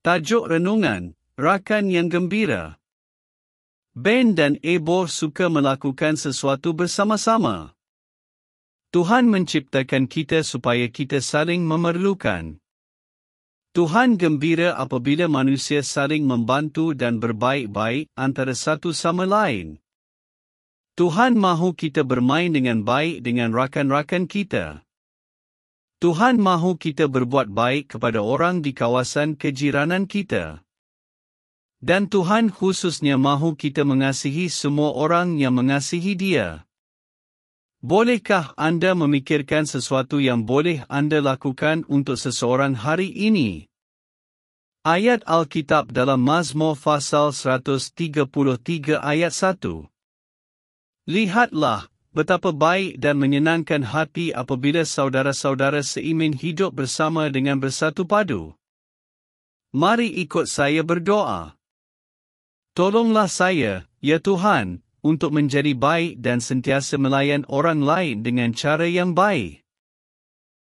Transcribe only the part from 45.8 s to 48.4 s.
dalam Mazmur Fasal 133